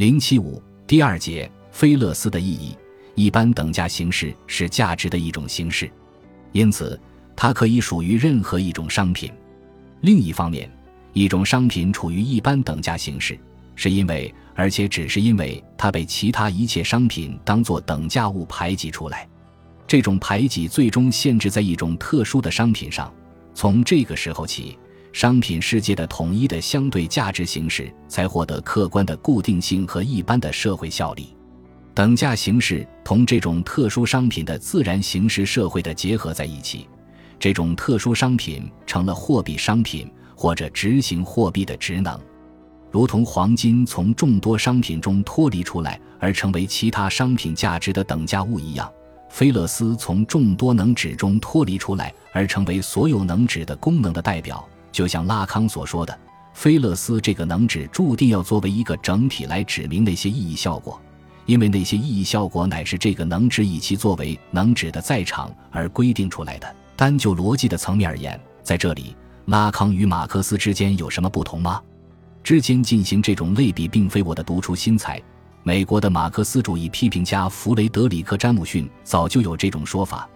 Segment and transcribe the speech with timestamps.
[0.00, 2.74] 零七五第二节，菲勒斯的意义。
[3.14, 5.90] 一般等价形式是价值的一种形式，
[6.52, 6.98] 因此
[7.36, 9.30] 它可以属于任何一种商品。
[10.00, 10.72] 另一方面，
[11.12, 13.38] 一种商品处于一般等价形式，
[13.74, 19.28] 是因为而且只是因为它被其他一切商品当作等价物排挤出来。
[19.86, 23.12] 这种排挤最终限制在一种特殊的商品上。
[23.52, 24.78] 从这个时候起，
[25.12, 31.34] 商品世界的统一的相对价值形式才获得客观的固定性和一般的社会效力。
[31.92, 36.86] 等价形式同这种特殊商品的自然形式社会的结合在一起，
[37.38, 42.18] 这种特殊商品成了货币商品或者执行货币的职能，
[42.90, 48.90] 如同黄金从众多商品中脱离出来而成为其他商品价值的等价物一样，
[49.28, 54.66] 菲勒斯从众多能指中脱离出来而成为所有能指的功能的代表。
[54.92, 56.18] 就像拉康所说的，
[56.52, 61.00] 菲勒斯这个能指注定要作为一个整体来指明那些意义效果。
[61.46, 66.76] 因为那些意义效果乃是这个能指以其作为能指的在场而规定出来的。
[66.94, 71.80] 单就逻辑的层面而言，在这里，拉康与马克思之间有什么不同吗？
[72.44, 75.20] 之间进行这种类比，并非我的独出心裁。
[75.62, 80.28] 美国的马克思主义批评家弗雷德里克·詹姆逊早就有这种说法。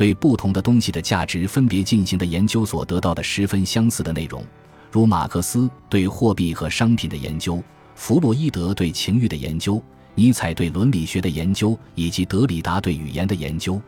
[0.00, 4.42] 对不同的东西的价值分别进行的研究所得到的十分相似的内容，
[4.90, 7.62] 如马克思对货币和商品的研究，
[7.96, 9.78] 弗洛伊德对情欲的研究。
[10.14, 13.78] 尼采对伦理学的研究以及德里达对语言的研究，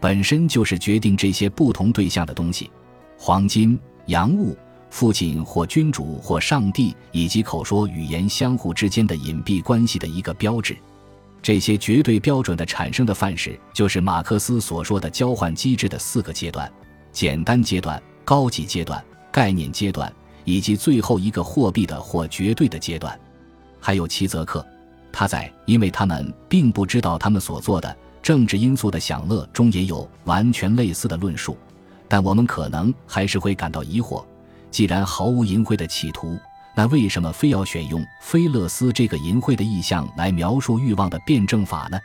[0.00, 2.70] 本身就是决定这些不同对象的东西：
[3.18, 4.56] 黄金、洋物、
[4.88, 10.74] 父亲或君主或上帝以及口说语言相互之间的隐蔽关系的一个标志。
[11.42, 16.70] 这些绝对标准的产生的范式，就是马克思所说的交换机制的四个阶段：
[17.10, 20.10] 简单阶段、高级阶段、概念阶段，
[20.44, 23.18] 以及最后一个货币的或绝对的阶段。
[23.80, 24.64] 还有齐泽克。
[25.14, 31.54] 他在，因为他们并不知道他们所做的政治因素的享乐中也有完全类似的论述，
[32.08, 34.24] 但我们可能还是会感到疑惑：
[34.70, 36.38] 既然毫无淫秽的企图，
[36.74, 41.98] 那为什么非要选用菲勒斯这个淫秽的意象来描述欲望的辩证法呢？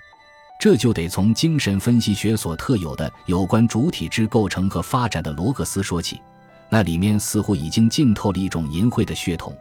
[0.60, 6.20] 这就得从精神分析学所特有的有关主体之构成和发展的罗格斯说起，
[6.68, 9.56] 那里面似乎已经浸透了一种淫秽的血统。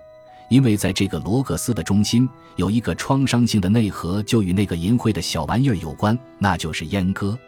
[0.48, 7.38] 因为在这个罗格斯的中心有一个创伤性的内核，就与那个淫秽的小玩意儿有关，那就是阉割。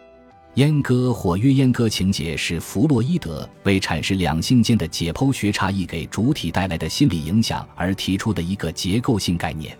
[0.54, 9.76] 阉割或约阉割情节是弗洛伊德为阐释两性间的解剖学差异给主体带来的心理影响而提出的一个结构性概念。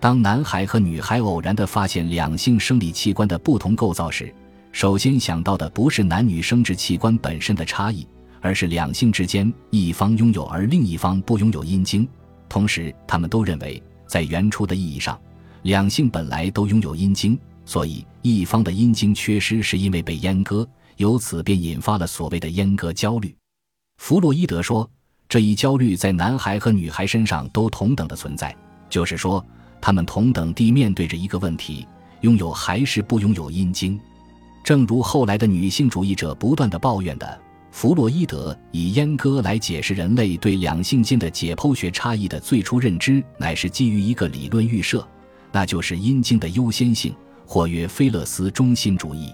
[0.00, 4.32] 当男孩和女孩偶然地发现两性生理器官的不同构造时，
[4.72, 8.06] 首先想到的不是男女生殖器官本身的差异，
[8.40, 12.08] 而是两性之间一方拥有而另一方不拥有阴茎。
[12.48, 15.18] 同时，他们都认为，在原初的意义上，
[15.62, 20.66] 两性本来都拥有阴茎，所以一方的阴茎缺失是因为被阉割，
[20.96, 23.34] 由此便引发了所谓的阉割焦虑。
[23.98, 24.88] 弗洛伊德说，
[25.28, 28.54] 这一焦虑在男孩和女孩身上都同等的存在，
[28.88, 29.44] 就是说，
[29.80, 31.86] 他们同等地面对着一个问题：
[32.22, 33.98] 拥有还是不拥有阴茎。
[34.64, 37.40] 正如后来的女性主义者不断地抱怨的。
[37.70, 45.06] 弗洛伊德以阉割来解释人类对两性间的解剖学差异的最初认知，乃是基于一个理论预设，
[45.52, 47.14] 那就是阴茎的优先性，
[47.46, 49.32] 或曰菲勒斯中心主义。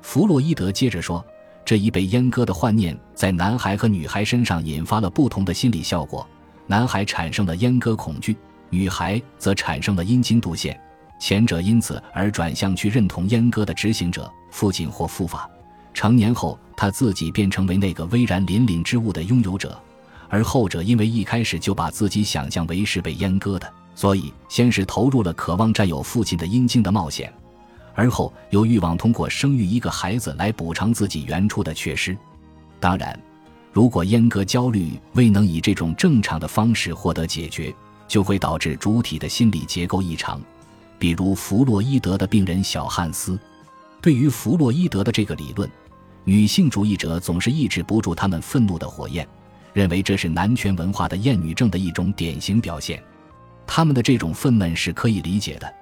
[0.00, 1.24] 弗洛伊德接着说，
[1.64, 6.26] 这一被阉割的幻念在男孩和女孩身上引发了不同的心理效果，
[6.66, 8.36] 男孩产生了阉割恐惧，
[8.70, 10.80] 女孩则产生了阴茎度线，
[11.20, 15.48] 前者因此而转向去认同阉割的执行者，父亲或父法。
[15.94, 19.80] 成年后，他自己便成为那个巍然凛凛之物的拥有者，
[20.28, 27.32] 而后者因为一开始就把自己想象为是被阉割的，所以先是投入了渴望占有父亲的阴茎的冒险，
[27.94, 32.16] 而后又欲望通过生育一个孩子来补偿自己原初的缺失。
[32.80, 33.18] 当然，
[33.72, 37.74] 如果阉割焦虑未能以这种正常的方式获得解决，
[38.08, 40.40] 就会导致主体的心理结构异常，
[40.98, 43.38] 比如弗洛伊德的病人小汉斯。
[44.00, 45.70] 对于弗洛伊德的这个理论。
[46.24, 49.26] 女性主义者总是抑制不住他们愤怒的火焰，
[49.72, 53.02] 认为这是男权文化的厌女症的一种典型表现。
[53.66, 55.74] 他们的这种愤懑是可以理解的，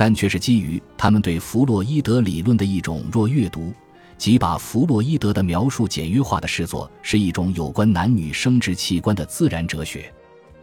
[0.00, 3.70] 但却是基于他们对弗洛伊德理论的一种弱阅读，
[4.16, 10.10] 即把弗洛伊德的描述简约化的视作是一种有关男女生殖器官的自然哲学，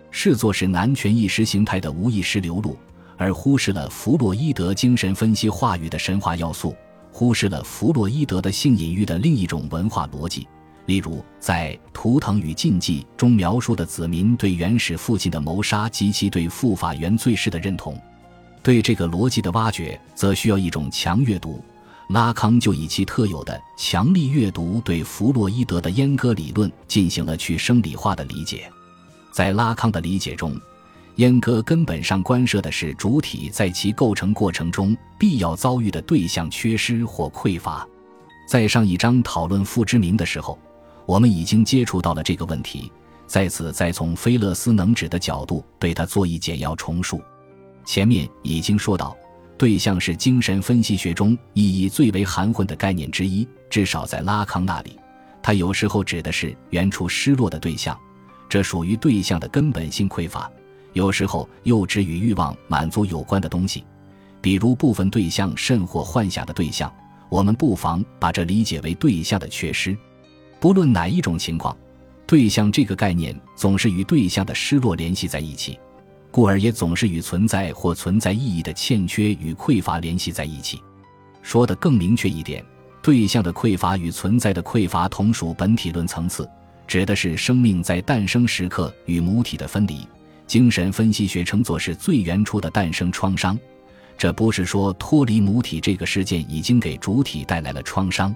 [0.10, 2.76] 视作是男权意识形态的无意识流露，
[3.16, 6.76] 而忽视了弗洛伊德精神分析话语的神话要素。
[7.12, 10.48] 忽视了弗洛伊德的性隐喻的另一种文化逻辑，
[10.88, 17.96] 例如在《图腾与禁忌》中描述的子民对原始父亲的谋杀及其对父法原罪式的认同，
[18.68, 21.64] 对这个逻辑的挖掘，则需要一种强阅读。
[22.10, 28.70] 拉康就以其特有的强力阅读，对弗洛伊德的阉割理论进行了去生理化的理解。
[29.32, 30.54] 在拉康的理解中，
[31.16, 37.88] 阉割根本上关涉的是主体在其构成过程中必要遭遇的对象缺失或匮乏。
[38.50, 40.60] 在上一章讨论父之名的时候，
[41.06, 42.92] 我们已经接触到了这个问题，
[43.28, 47.22] 在此再从菲勒斯能指的角度对它做一简要重述。
[47.88, 49.18] 前面已经说到。
[49.58, 55.00] 对象是精神分析学中意义最为含混的概念之一，至少在拉康那里，
[55.42, 57.98] 它有时候指的是原初失落的对象，
[58.48, 60.48] 这属于对象的根本性匮乏；
[60.94, 63.84] 有时候又指与欲望满足有关的东西，
[64.42, 66.94] 比如部分对象甚或幻想的对象。
[67.30, 69.98] 我们不妨把这理解为对象的缺失。
[70.60, 71.76] 不论哪一种情况，
[72.28, 75.80] 对象这个概念总是与对象的失落联系在一起。
[76.38, 80.80] 故而也总是与存在或存在意义的欠缺与匮乏联系在一起。
[81.42, 82.64] 说得更明确一点，
[83.02, 86.48] 对象的匮乏与存在的匮乏同属本体论层次，
[86.86, 90.08] 指的是生命在诞生时刻与母体的分离。
[90.46, 93.58] 精神分析学称作是最原初的诞生创伤。
[94.16, 98.36] 这不是说脱离母体这个事件已经给主体带来了创伤。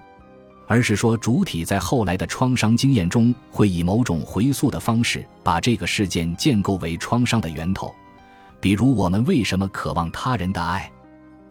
[0.71, 7.93] 而是说，主体在后来的创伤经验中，会以某种回溯的方式，把这个事件建构为创伤的源头。
[8.61, 10.89] 比如，我们为什么渴望他人的爱？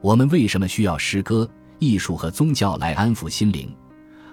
[0.00, 1.46] 我们为什么需要诗歌、
[1.78, 3.70] 艺术和宗教来安抚心灵？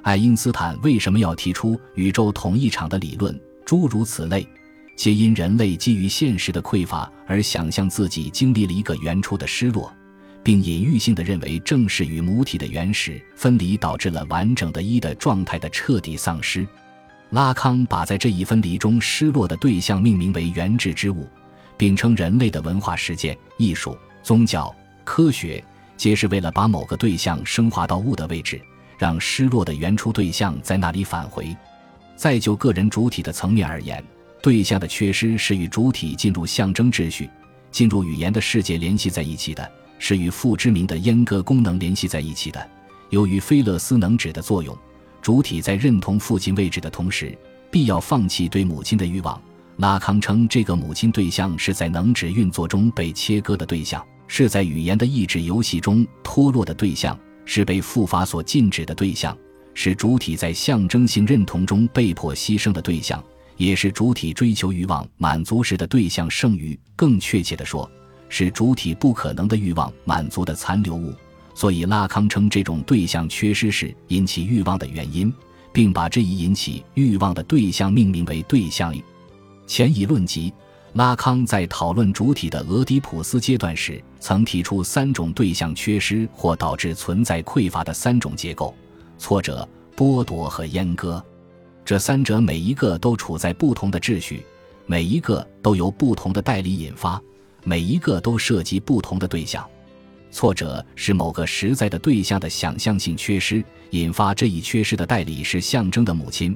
[0.03, 3.37] 爱因斯坦为什么要提出宇宙统一场的理论？
[3.65, 4.47] 诸如此类，
[4.95, 9.93] 皆因人类基于现实的匮乏而想象自己经历了一个原初的失落。
[10.47, 16.65] 并隐喻性的认为，正是与母体的原始分离导致了完整的一的状态的彻底丧失。
[17.31, 21.27] 拉康把在这一分离中失落的对象命名为原质之物，
[21.75, 24.73] 并称人类的文化实践、艺术、宗教、
[25.03, 25.61] 科学，
[25.97, 28.61] 皆是为了把某个对象升华到物的位置，
[28.97, 31.53] 让失落的原初对象在那里返回。
[32.15, 34.01] 再就个人主体的层面而言，
[34.41, 37.29] 对象的缺失是与主体进入象征秩序、
[37.69, 39.69] 进入语言的世界联系在一起的。
[39.99, 42.69] 是与父之名的阉割功能联系在一起的。
[43.09, 44.77] 由于菲勒斯能指的作用，
[45.21, 47.37] 主体在认同父亲位置的同时，
[47.71, 49.41] 必要放弃对母亲的欲望。
[49.77, 59.37] 拉康称这个母亲对象是在能指运作中被切割的对象，是在语言的意志游戏中脱落的对象，是被复法所禁止的对象，
[59.73, 63.23] 是主体在象征性认同中被迫牺牲的对象，
[63.55, 66.27] 也是主体追求欲望满足时的对象。
[66.29, 67.89] 剩余，更确切地说。
[68.29, 71.13] 是主体不可能的欲望满足的残留物，
[71.53, 75.33] 所以拉康称这种对象缺失是引起欲望的原因，
[75.71, 78.95] 并把这一引起欲望的对象命名为对象。
[79.65, 80.53] 前以论及，
[80.93, 88.73] 拉康在讨论主体的俄狄浦斯阶段时，曾提出三种对象缺失或导致存在匮乏的三种结构：
[89.17, 91.23] 挫折、剥夺和阉割。
[91.85, 94.45] 这三者每一个都处在不同的秩序，
[94.85, 97.21] 每一个都由不同的代理引发。
[97.67, 99.69] 每一个都涉及不同的对象，
[100.31, 106.55] 挫折是某个实在的对象的想象性缺失，引发这一缺失的代理是象征的母亲；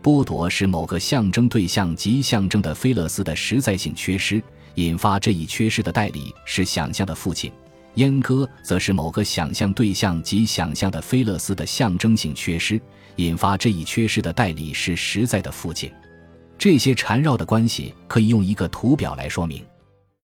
[0.00, 4.40] 剥夺是某个象征对象及象征的菲勒斯的实在性缺失，
[4.76, 7.50] 引发这一缺失的代理是想象的父亲；
[7.96, 12.80] 阉割则是某个想象对象及想象的菲勒斯的象征性缺失，
[13.16, 15.90] 引发这一缺失的代理是实在的父亲。
[16.56, 19.60] 这些缠绕的关系可以用一个图表来说明。